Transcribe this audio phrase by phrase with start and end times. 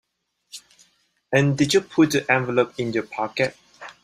[1.31, 3.55] And did you put the envelope in your pocket?